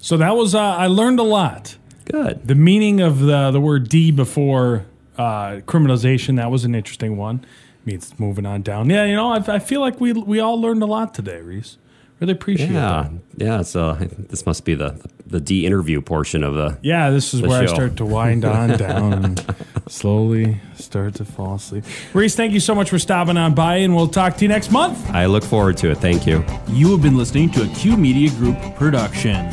So 0.00 0.18
that 0.18 0.36
was 0.36 0.54
uh, 0.54 0.60
I 0.60 0.86
learned 0.86 1.18
a 1.18 1.22
lot. 1.22 1.78
Good. 2.04 2.46
The 2.46 2.54
meaning 2.54 3.00
of 3.00 3.20
the 3.20 3.50
the 3.50 3.60
word 3.60 3.88
D 3.88 4.10
before 4.10 4.84
uh, 5.16 5.62
criminalization 5.66 6.36
that 6.36 6.50
was 6.50 6.66
an 6.66 6.74
interesting 6.74 7.16
one. 7.16 7.40
I 7.42 7.46
Means 7.86 8.20
moving 8.20 8.44
on 8.44 8.60
down. 8.60 8.90
Yeah, 8.90 9.06
you 9.06 9.16
know, 9.16 9.32
I, 9.32 9.38
I 9.54 9.58
feel 9.60 9.80
like 9.80 9.98
we 9.98 10.12
we 10.12 10.40
all 10.40 10.60
learned 10.60 10.82
a 10.82 10.86
lot 10.86 11.14
today, 11.14 11.40
Reese. 11.40 11.78
Really 12.20 12.32
appreciate 12.32 12.70
Yeah, 12.70 13.08
that. 13.36 13.44
yeah. 13.44 13.62
So 13.62 13.90
uh, 13.90 14.06
this 14.28 14.44
must 14.44 14.64
be 14.64 14.74
the 14.74 15.00
the 15.26 15.40
de 15.40 15.64
interview 15.66 16.00
portion 16.00 16.42
of 16.42 16.54
the. 16.54 16.78
Yeah, 16.82 17.10
this 17.10 17.32
is 17.34 17.40
The 17.42 17.48
where 17.48 17.62
I 17.62 17.66
start 17.66 17.96
to 17.98 18.04
wind 18.04 18.44
on 18.44 18.70
down 18.78 19.12
and 19.12 19.54
slowly 19.88 20.60
start 20.74 21.14
to 21.16 21.24
fall 21.24 21.54
asleep. 21.56 21.84
Reese, 22.14 22.34
thank 22.34 22.52
you 22.54 22.60
so 22.60 22.74
much 22.74 22.90
for 22.90 22.98
stopping 22.98 23.36
on 23.36 23.54
by, 23.54 23.76
and 23.76 23.94
we'll 23.94 24.08
talk 24.08 24.36
to 24.38 24.44
you 24.44 24.48
next 24.48 24.70
month. 24.72 25.08
I 25.10 25.26
look 25.26 25.44
forward 25.44 25.76
to 25.78 25.90
it. 25.90 25.98
Thank 25.98 26.26
you. 26.26 26.44
You 26.68 26.90
have 26.92 27.02
been 27.02 27.16
listening 27.16 27.50
to 27.52 27.62
a 27.62 27.68
Q 27.74 27.96
Media 27.96 28.30
Group 28.30 28.56
production. 28.76 29.48